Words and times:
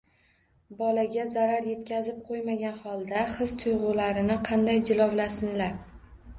Bolaga 0.79 1.25
zarar 1.33 1.67
yetkazib 1.73 2.23
qo‘ymagan 2.31 2.81
holda 2.87 3.23
his-tuyg‘ularini 3.37 4.41
qanday 4.51 4.85
jilovlasinlar? 4.93 5.81